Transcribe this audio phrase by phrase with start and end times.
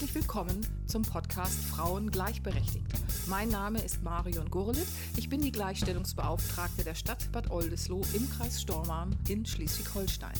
[0.00, 2.86] Herzlich willkommen zum Podcast Frauen gleichberechtigt.
[3.26, 4.86] Mein Name ist Marion Gurlitt.
[5.18, 10.32] Ich bin die Gleichstellungsbeauftragte der Stadt Bad Oldesloe im Kreis Stormarn in Schleswig-Holstein.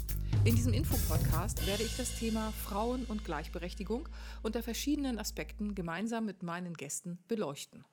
[0.47, 4.09] In diesem Infopodcast werde ich das Thema Frauen und Gleichberechtigung
[4.43, 7.85] unter verschiedenen Aspekten gemeinsam mit meinen Gästen beleuchten.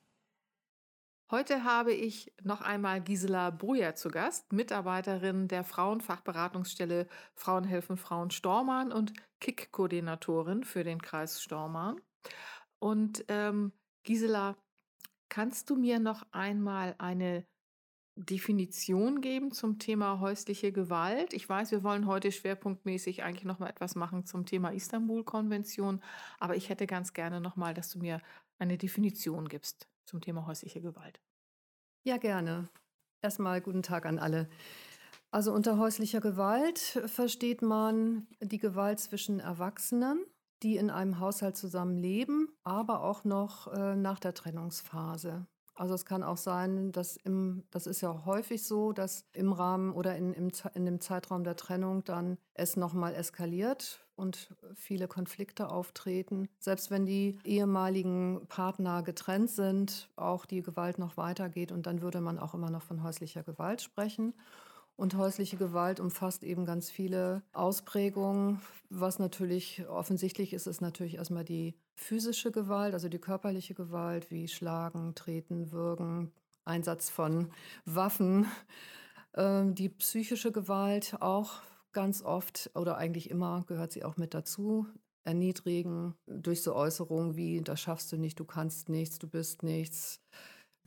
[1.30, 7.06] Heute habe ich noch einmal Gisela Bruyer zu Gast, Mitarbeiterin der Frauenfachberatungsstelle
[7.36, 12.00] Frauen helfen Frauen Stormarn und KIK-Koordinatorin für den Kreis Stormarn.
[12.80, 13.74] Und ähm,
[14.04, 14.56] Gisela,
[15.28, 17.46] kannst du mir noch einmal eine
[18.16, 21.34] Definition geben zum Thema häusliche Gewalt?
[21.34, 26.02] Ich weiß, wir wollen heute schwerpunktmäßig eigentlich noch mal etwas machen zum Thema Istanbul-Konvention,
[26.40, 28.22] aber ich hätte ganz gerne noch mal, dass du mir
[28.60, 31.22] eine Definition gibst zum Thema häusliche Gewalt.
[32.04, 32.70] Ja, gerne.
[33.22, 34.50] Erstmal guten Tag an alle.
[35.30, 40.26] Also unter häuslicher Gewalt versteht man die Gewalt zwischen Erwachsenen,
[40.64, 45.46] die in einem Haushalt zusammenleben, aber auch noch äh, nach der Trennungsphase.
[45.76, 49.92] Also es kann auch sein, dass im, das ist ja häufig so, dass im Rahmen
[49.92, 55.70] oder in, im, in dem Zeitraum der Trennung dann es nochmal eskaliert und viele Konflikte
[55.70, 56.50] auftreten.
[56.60, 62.20] Selbst wenn die ehemaligen Partner getrennt sind, auch die Gewalt noch weitergeht und dann würde
[62.20, 64.34] man auch immer noch von häuslicher Gewalt sprechen.
[64.96, 68.62] Und häusliche Gewalt umfasst eben ganz viele Ausprägungen.
[68.90, 74.48] Was natürlich offensichtlich ist, ist natürlich erstmal die physische Gewalt, also die körperliche Gewalt, wie
[74.48, 76.32] Schlagen, Treten, Würgen,
[76.66, 77.52] Einsatz von
[77.86, 78.48] Waffen.
[79.36, 81.62] Ähm, die psychische Gewalt auch
[81.94, 84.88] ganz oft oder eigentlich immer gehört sie auch mit dazu.
[85.24, 90.22] Erniedrigen durch so Äußerungen wie, das schaffst du nicht, du kannst nichts, du bist nichts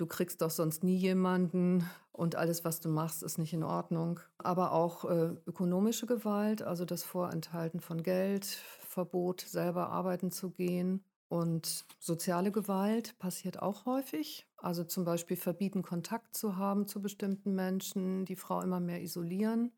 [0.00, 4.20] du kriegst doch sonst nie jemanden und alles, was du machst, ist nicht in Ordnung.
[4.38, 11.04] Aber auch äh, ökonomische Gewalt, also das Vorenthalten von Geld, Verbot, selber arbeiten zu gehen.
[11.28, 14.48] Und soziale Gewalt passiert auch häufig.
[14.56, 19.70] Also zum Beispiel verbieten, Kontakt zu haben zu bestimmten Menschen, die Frau immer mehr isolieren.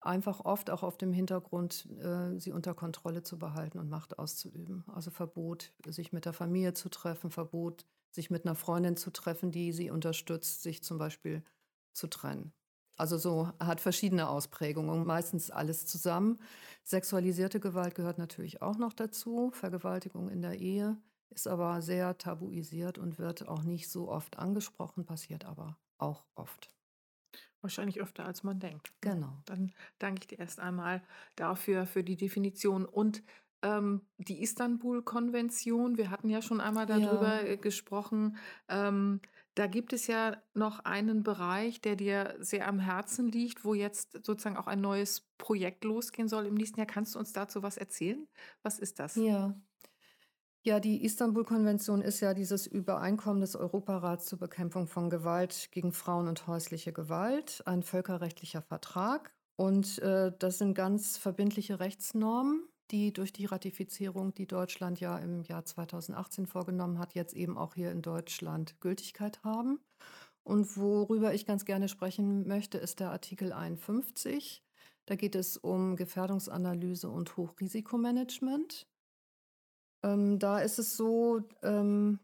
[0.00, 4.84] Einfach oft auch auf dem Hintergrund, äh, sie unter Kontrolle zu behalten und Macht auszuüben.
[4.86, 9.50] Also Verbot, sich mit der Familie zu treffen, Verbot, sich mit einer Freundin zu treffen,
[9.50, 11.42] die sie unterstützt, sich zum Beispiel
[11.92, 12.52] zu trennen.
[12.96, 16.38] Also so hat verschiedene Ausprägungen, meistens alles zusammen.
[16.84, 19.50] Sexualisierte Gewalt gehört natürlich auch noch dazu.
[19.52, 20.96] Vergewaltigung in der Ehe
[21.30, 26.70] ist aber sehr tabuisiert und wird auch nicht so oft angesprochen, passiert aber auch oft.
[27.60, 28.92] Wahrscheinlich öfter, als man denkt.
[29.00, 29.32] Genau.
[29.46, 31.02] Dann danke ich dir erst einmal
[31.34, 32.84] dafür, für die Definition.
[32.84, 33.22] Und
[33.62, 37.48] ähm, die Istanbul-Konvention, wir hatten ja schon einmal darüber ja.
[37.48, 38.36] Äh, gesprochen.
[38.68, 39.20] Ähm,
[39.54, 44.12] da gibt es ja noch einen Bereich, der dir sehr am Herzen liegt, wo jetzt
[44.24, 46.86] sozusagen auch ein neues Projekt losgehen soll im nächsten Jahr.
[46.86, 48.28] Kannst du uns dazu was erzählen?
[48.62, 49.16] Was ist das?
[49.16, 49.60] Ja.
[50.68, 56.28] Ja, die Istanbul-Konvention ist ja dieses Übereinkommen des Europarats zur Bekämpfung von Gewalt gegen Frauen
[56.28, 59.34] und häusliche Gewalt, ein völkerrechtlicher Vertrag.
[59.56, 65.42] Und äh, das sind ganz verbindliche Rechtsnormen, die durch die Ratifizierung, die Deutschland ja im
[65.44, 69.80] Jahr 2018 vorgenommen hat, jetzt eben auch hier in Deutschland Gültigkeit haben.
[70.42, 74.62] Und worüber ich ganz gerne sprechen möchte, ist der Artikel 51.
[75.06, 78.86] Da geht es um Gefährdungsanalyse und Hochrisikomanagement.
[80.02, 82.20] Ähm, da ist es so, ähm,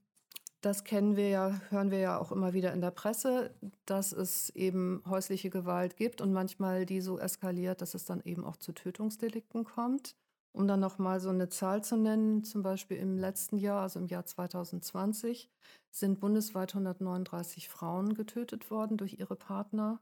[0.60, 3.54] das kennen wir ja, hören wir ja auch immer wieder in der Presse,
[3.84, 8.44] dass es eben häusliche Gewalt gibt und manchmal die so eskaliert, dass es dann eben
[8.44, 10.16] auch zu Tötungsdelikten kommt.
[10.52, 14.06] Um dann nochmal so eine Zahl zu nennen, zum Beispiel im letzten Jahr, also im
[14.06, 15.50] Jahr 2020,
[15.90, 20.00] sind bundesweit 139 Frauen getötet worden durch ihre Partner.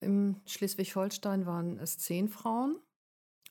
[0.00, 2.80] Im Schleswig-Holstein waren es zehn Frauen.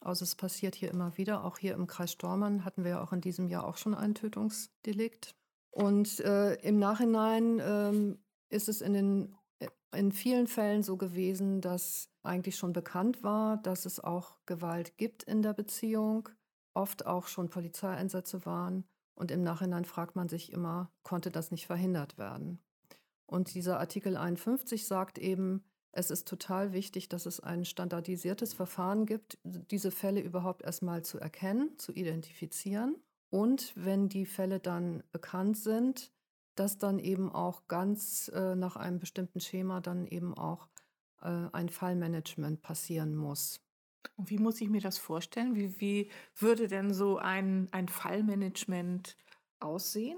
[0.04, 1.44] Also es passiert hier immer wieder.
[1.46, 4.16] Auch hier im Kreis Stormann hatten wir ja auch in diesem Jahr auch schon ein
[4.16, 5.36] Tötungsdelikt.
[5.72, 8.20] Und äh, im Nachhinein ähm,
[8.50, 13.58] ist es in, den, äh, in vielen Fällen so gewesen, dass eigentlich schon bekannt war,
[13.58, 16.30] dass es auch Gewalt gibt in der Beziehung,
[16.74, 18.86] oft auch schon Polizeieinsätze waren.
[19.16, 22.60] Und im Nachhinein fragt man sich immer, konnte das nicht verhindert werden?
[23.26, 25.64] Und dieser Artikel 51 sagt eben,
[25.96, 31.20] es ist total wichtig, dass es ein standardisiertes Verfahren gibt, diese Fälle überhaupt erstmal zu
[31.20, 32.96] erkennen, zu identifizieren.
[33.30, 36.12] Und wenn die Fälle dann bekannt sind,
[36.56, 40.68] dass dann eben auch ganz äh, nach einem bestimmten Schema dann eben auch
[41.22, 43.62] äh, ein Fallmanagement passieren muss.
[44.16, 45.56] Und wie muss ich mir das vorstellen?
[45.56, 49.16] Wie, wie würde denn so ein, ein Fallmanagement
[49.60, 50.18] aussehen?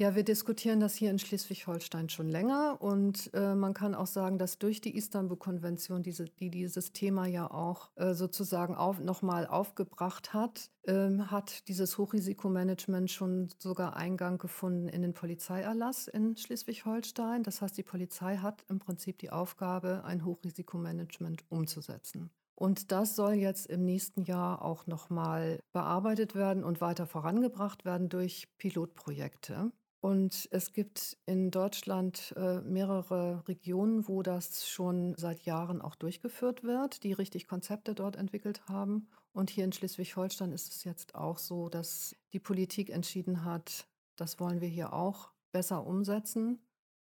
[0.00, 4.38] Ja, wir diskutieren das hier in Schleswig-Holstein schon länger und äh, man kann auch sagen,
[4.38, 10.32] dass durch die Istanbul-Konvention, diese, die dieses Thema ja auch äh, sozusagen auf, nochmal aufgebracht
[10.32, 17.42] hat, äh, hat dieses Hochrisikomanagement schon sogar Eingang gefunden in den Polizeierlass in Schleswig-Holstein.
[17.42, 22.30] Das heißt, die Polizei hat im Prinzip die Aufgabe, ein Hochrisikomanagement umzusetzen.
[22.54, 28.08] Und das soll jetzt im nächsten Jahr auch nochmal bearbeitet werden und weiter vorangebracht werden
[28.08, 29.72] durch Pilotprojekte.
[30.00, 36.64] Und es gibt in Deutschland äh, mehrere Regionen, wo das schon seit Jahren auch durchgeführt
[36.64, 39.08] wird, die richtig Konzepte dort entwickelt haben.
[39.32, 43.86] Und hier in Schleswig-Holstein ist es jetzt auch so, dass die Politik entschieden hat,
[44.16, 46.60] das wollen wir hier auch besser umsetzen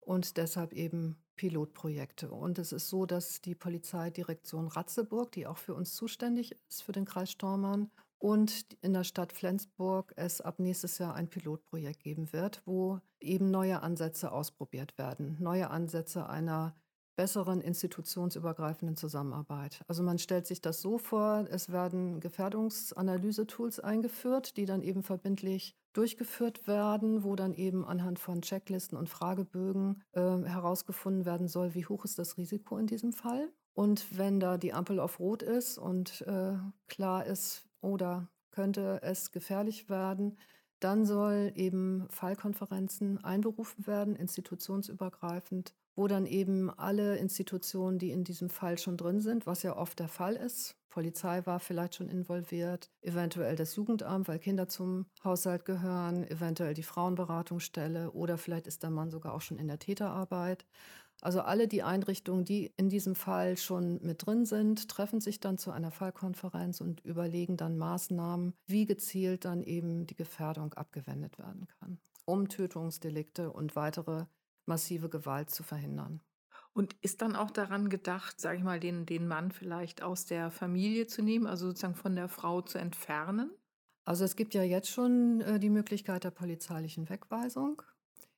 [0.00, 2.30] und deshalb eben Pilotprojekte.
[2.30, 6.92] Und es ist so, dass die Polizeidirektion Ratzeburg, die auch für uns zuständig ist, für
[6.92, 12.32] den Kreis Stormann, und in der Stadt Flensburg es ab nächstes Jahr ein Pilotprojekt geben
[12.32, 16.74] wird, wo eben neue Ansätze ausprobiert werden, neue Ansätze einer
[17.16, 19.80] besseren institutionsübergreifenden Zusammenarbeit.
[19.88, 25.74] Also man stellt sich das so vor, es werden Gefährdungsanalyse-Tools eingeführt, die dann eben verbindlich
[25.94, 31.86] durchgeführt werden, wo dann eben anhand von Checklisten und Fragebögen äh, herausgefunden werden soll, wie
[31.86, 33.50] hoch ist das Risiko in diesem Fall.
[33.72, 36.54] Und wenn da die Ampel auf Rot ist und äh,
[36.86, 40.38] klar ist, oder könnte es gefährlich werden,
[40.80, 48.50] dann soll eben Fallkonferenzen einberufen werden, institutionsübergreifend, wo dann eben alle Institutionen, die in diesem
[48.50, 52.90] Fall schon drin sind, was ja oft der Fall ist, Polizei war vielleicht schon involviert,
[53.02, 58.88] eventuell das Jugendamt, weil Kinder zum Haushalt gehören, eventuell die Frauenberatungsstelle oder vielleicht ist der
[58.88, 60.64] Mann sogar auch schon in der Täterarbeit.
[61.22, 65.58] Also alle die Einrichtungen, die in diesem Fall schon mit drin sind, treffen sich dann
[65.58, 71.66] zu einer Fallkonferenz und überlegen dann Maßnahmen, wie gezielt dann eben die Gefährdung abgewendet werden
[71.80, 74.26] kann, um Tötungsdelikte und weitere
[74.66, 76.20] massive Gewalt zu verhindern.
[76.72, 80.50] Und ist dann auch daran gedacht, sage ich mal, den, den Mann vielleicht aus der
[80.50, 83.50] Familie zu nehmen, also sozusagen von der Frau zu entfernen?
[84.04, 87.82] Also es gibt ja jetzt schon äh, die Möglichkeit der polizeilichen Wegweisung.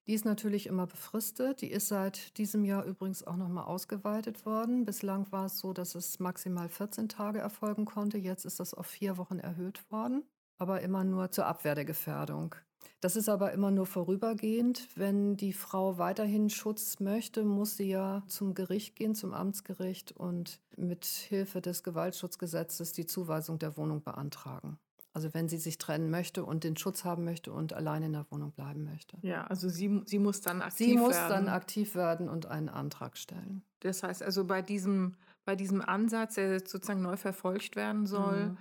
[0.09, 1.61] Die ist natürlich immer befristet.
[1.61, 4.87] Die ist seit diesem Jahr übrigens auch nochmal ausgeweitet worden.
[4.87, 8.17] Bislang war es so, dass es maximal 14 Tage erfolgen konnte.
[8.17, 10.25] Jetzt ist das auf vier Wochen erhöht worden,
[10.57, 12.55] aber immer nur zur Abwehr der Gefährdung.
[13.01, 14.89] Das ist aber immer nur vorübergehend.
[14.97, 20.59] Wenn die Frau weiterhin Schutz möchte, muss sie ja zum Gericht gehen, zum Amtsgericht und
[20.75, 24.79] mit Hilfe des Gewaltschutzgesetzes die Zuweisung der Wohnung beantragen.
[25.13, 28.27] Also wenn sie sich trennen möchte und den Schutz haben möchte und allein in der
[28.31, 29.17] Wohnung bleiben möchte.
[29.23, 30.99] Ja, also sie, sie muss dann aktiv werden.
[30.99, 31.47] Sie muss werden.
[31.47, 33.63] dann aktiv werden und einen Antrag stellen.
[33.81, 35.15] Das heißt also bei diesem,
[35.45, 38.59] bei diesem Ansatz, der sozusagen neu verfolgt werden soll, mhm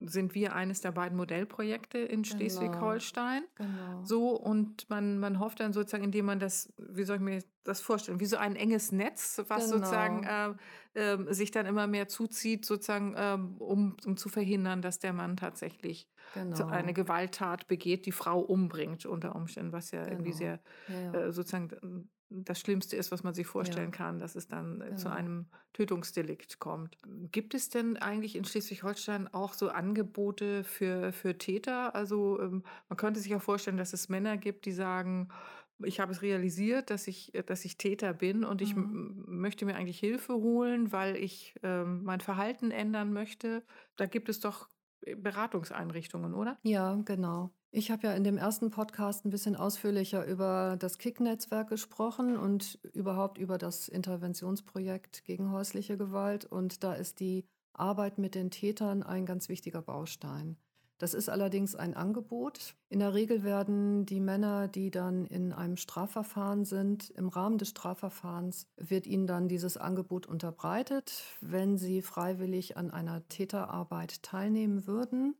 [0.00, 2.36] sind wir eines der beiden Modellprojekte in genau.
[2.36, 3.44] Schleswig-Holstein.
[3.54, 4.04] Genau.
[4.04, 7.80] So, und man, man hofft dann sozusagen, indem man das, wie soll ich mir das
[7.80, 9.78] vorstellen, wie so ein enges Netz, was genau.
[9.78, 10.24] sozusagen
[10.94, 15.12] äh, äh, sich dann immer mehr zuzieht, sozusagen, äh, um, um zu verhindern, dass der
[15.12, 16.66] Mann tatsächlich genau.
[16.66, 20.38] eine Gewalttat begeht, die Frau umbringt, unter Umständen, was ja irgendwie genau.
[20.38, 21.20] sehr ja, ja.
[21.26, 23.96] Äh, sozusagen das Schlimmste ist, was man sich vorstellen ja.
[23.96, 24.96] kann, dass es dann genau.
[24.96, 26.98] zu einem Tötungsdelikt kommt.
[27.30, 31.94] Gibt es denn eigentlich in Schleswig-Holstein auch so Angebote für, für Täter?
[31.94, 35.28] Also ähm, man könnte sich ja vorstellen, dass es Männer gibt, die sagen,
[35.84, 39.24] ich habe es realisiert, dass ich, dass ich Täter bin und ich mhm.
[39.26, 43.62] möchte mir eigentlich Hilfe holen, weil ich ähm, mein Verhalten ändern möchte.
[43.96, 44.68] Da gibt es doch
[45.16, 46.58] Beratungseinrichtungen, oder?
[46.62, 47.50] Ja, genau.
[47.70, 52.78] Ich habe ja in dem ersten Podcast ein bisschen ausführlicher über das KIK-Netzwerk gesprochen und
[52.92, 56.44] überhaupt über das Interventionsprojekt gegen häusliche Gewalt.
[56.44, 57.44] Und da ist die
[57.74, 60.56] Arbeit mit den Tätern ein ganz wichtiger Baustein.
[60.98, 62.74] Das ist allerdings ein Angebot.
[62.88, 67.68] In der Regel werden die Männer, die dann in einem Strafverfahren sind, im Rahmen des
[67.68, 71.24] Strafverfahrens wird ihnen dann dieses Angebot unterbreitet.
[71.42, 75.34] Wenn sie freiwillig an einer Täterarbeit teilnehmen würden,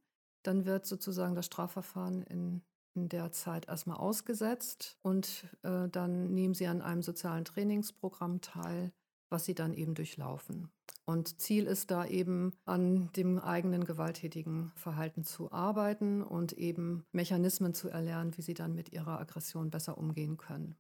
[0.46, 2.62] dann wird sozusagen das Strafverfahren in,
[2.94, 8.92] in der Zeit erstmal ausgesetzt und äh, dann nehmen sie an einem sozialen Trainingsprogramm teil,
[9.28, 10.70] was sie dann eben durchlaufen.
[11.04, 17.74] Und Ziel ist da eben, an dem eigenen gewalttätigen Verhalten zu arbeiten und eben Mechanismen
[17.74, 20.76] zu erlernen, wie sie dann mit ihrer Aggression besser umgehen können.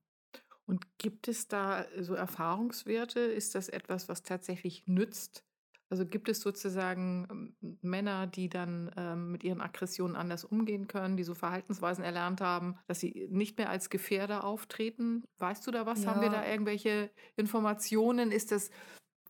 [0.66, 3.20] Und gibt es da so Erfahrungswerte?
[3.20, 5.44] Ist das etwas, was tatsächlich nützt?
[5.88, 11.16] Also gibt es sozusagen ähm, Männer, die dann ähm, mit ihren Aggressionen anders umgehen können,
[11.16, 15.24] die so Verhaltensweisen erlernt haben, dass sie nicht mehr als Gefährder auftreten?
[15.38, 16.02] Weißt du da was?
[16.02, 16.10] Ja.
[16.10, 18.32] Haben wir da irgendwelche Informationen?
[18.32, 18.70] Ist das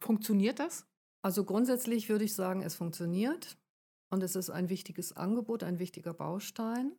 [0.00, 0.86] Funktioniert das?
[1.22, 3.58] Also grundsätzlich würde ich sagen, es funktioniert
[4.10, 6.92] und es ist ein wichtiges Angebot, ein wichtiger Baustein.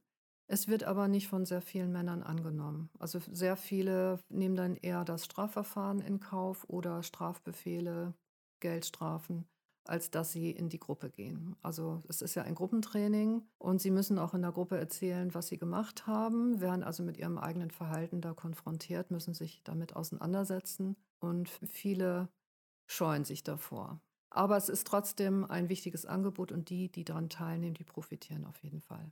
[0.49, 2.89] Es wird aber nicht von sehr vielen Männern angenommen.
[2.99, 8.13] Also sehr viele nehmen dann eher das Strafverfahren in Kauf oder Strafbefehle,
[8.59, 9.47] Geldstrafen,
[9.83, 11.55] als dass sie in die Gruppe gehen.
[11.61, 15.47] Also es ist ja ein Gruppentraining und sie müssen auch in der Gruppe erzählen, was
[15.47, 20.95] sie gemacht haben, werden also mit ihrem eigenen Verhalten da konfrontiert, müssen sich damit auseinandersetzen
[21.19, 22.29] und viele
[22.87, 24.01] scheuen sich davor.
[24.29, 28.61] Aber es ist trotzdem ein wichtiges Angebot und die, die daran teilnehmen, die profitieren auf
[28.61, 29.11] jeden Fall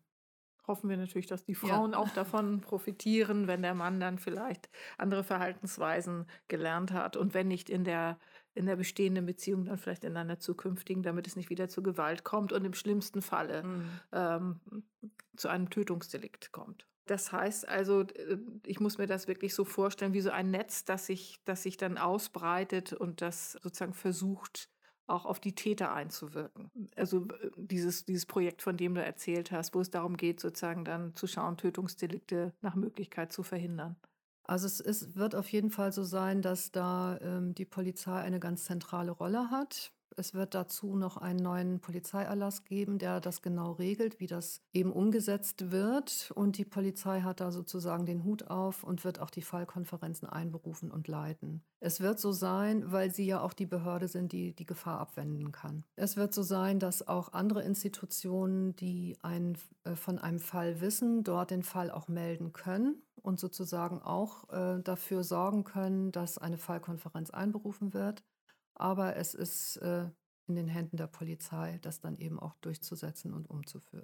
[0.67, 1.97] hoffen wir natürlich, dass die Frauen ja.
[1.97, 7.69] auch davon profitieren, wenn der Mann dann vielleicht andere Verhaltensweisen gelernt hat und wenn nicht
[7.69, 8.17] in der,
[8.55, 12.23] in der bestehenden Beziehung, dann vielleicht in einer zukünftigen, damit es nicht wieder zu Gewalt
[12.23, 13.89] kommt und im schlimmsten Falle mhm.
[14.13, 14.59] ähm,
[15.35, 16.87] zu einem Tötungsdelikt kommt.
[17.05, 20.85] Das heißt also, äh, ich muss mir das wirklich so vorstellen, wie so ein Netz,
[20.85, 24.69] das sich, das sich dann ausbreitet und das sozusagen versucht,
[25.07, 26.71] auch auf die Täter einzuwirken.
[26.95, 30.85] Also äh, dieses, dieses Projekt, von dem du erzählt hast, wo es darum geht, sozusagen
[30.85, 33.97] dann zu schauen, Tötungsdelikte nach Möglichkeit zu verhindern.
[34.45, 38.39] Also es ist, wird auf jeden Fall so sein, dass da ähm, die Polizei eine
[38.39, 39.91] ganz zentrale Rolle hat.
[40.17, 44.93] Es wird dazu noch einen neuen Polizeierlass geben, der das genau regelt, wie das eben
[44.93, 46.31] umgesetzt wird.
[46.35, 50.89] Und die Polizei hat da sozusagen den Hut auf und wird auch die Fallkonferenzen einberufen
[50.89, 51.63] und leiten.
[51.81, 55.51] Es wird so sein, weil sie ja auch die Behörde sind, die die Gefahr abwenden
[55.51, 55.83] kann.
[55.97, 61.23] Es wird so sein, dass auch andere Institutionen, die ein, äh, von einem Fall wissen,
[61.23, 66.57] dort den Fall auch melden können und sozusagen auch äh, dafür sorgen können, dass eine
[66.57, 68.23] Fallkonferenz einberufen wird.
[68.75, 70.09] Aber es ist äh,
[70.47, 73.47] in den Händen der Polizei, das dann eben auch durchzusetzen und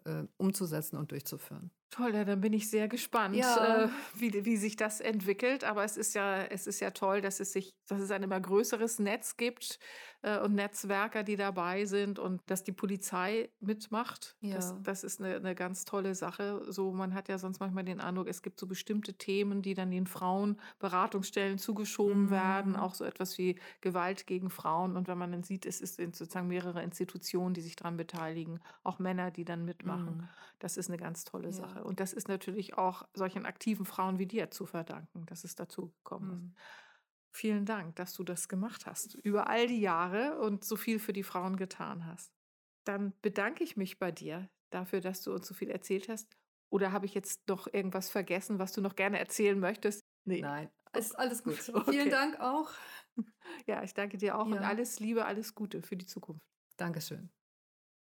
[0.06, 1.72] äh, umzusetzen und durchzuführen.
[1.92, 3.84] Toll, ja, dann bin ich sehr gespannt, ja.
[3.84, 5.66] äh, wie, wie sich das entwickelt.
[5.66, 8.40] Aber es ist ja, es ist ja toll, dass es sich, dass es ein immer
[8.40, 9.78] größeres Netz gibt
[10.22, 14.38] äh, und Netzwerker, die dabei sind und dass die Polizei mitmacht.
[14.40, 14.56] Ja.
[14.56, 16.64] Das, das ist eine, eine ganz tolle Sache.
[16.70, 19.92] So, man hat ja sonst manchmal den Eindruck, es gibt so bestimmte Themen, die dann
[19.92, 22.32] den Frauen Beratungsstellen zugeschoben mhm.
[22.32, 24.96] werden, auch so etwas wie Gewalt gegen Frauen.
[24.96, 29.00] Und wenn man dann sieht, es ist sozusagen mehrere Institutionen, die sich daran beteiligen, auch
[29.00, 30.20] Männer, die dann mitmachen.
[30.20, 30.30] Mhm.
[30.60, 31.54] Das ist eine ganz tolle ja.
[31.54, 31.81] Sache.
[31.84, 35.94] Und das ist natürlich auch solchen aktiven Frauen wie dir zu verdanken, dass es dazu
[36.04, 36.42] gekommen ist.
[36.42, 36.56] Mhm.
[37.34, 41.14] Vielen Dank, dass du das gemacht hast, über all die Jahre und so viel für
[41.14, 42.34] die Frauen getan hast.
[42.84, 46.36] Dann bedanke ich mich bei dir dafür, dass du uns so viel erzählt hast.
[46.70, 50.02] Oder habe ich jetzt noch irgendwas vergessen, was du noch gerne erzählen möchtest?
[50.26, 50.42] Nee.
[50.42, 51.58] Nein, ist alles gut.
[51.74, 51.92] Okay.
[51.92, 52.72] Vielen Dank auch.
[53.66, 54.56] Ja, ich danke dir auch ja.
[54.56, 56.42] und alles Liebe, alles Gute für die Zukunft.
[56.78, 57.30] Dankeschön.